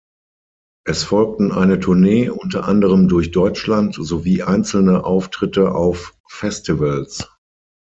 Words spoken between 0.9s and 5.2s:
folgten eine Tournee, unter anderem durch Deutschland, sowie einzelne